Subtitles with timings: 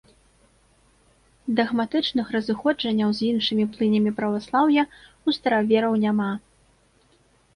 [1.59, 6.31] Дагматычных разыходжанняў з іншымі плынямі праваслаўя ў старавераў няма.